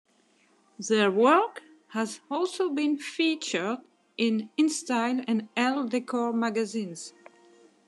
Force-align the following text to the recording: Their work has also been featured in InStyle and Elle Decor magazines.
Their 0.79 1.11
work 1.11 1.61
has 1.89 2.21
also 2.31 2.71
been 2.71 2.97
featured 2.97 3.81
in 4.17 4.49
InStyle 4.57 5.23
and 5.27 5.47
Elle 5.55 5.89
Decor 5.89 6.33
magazines. 6.33 7.13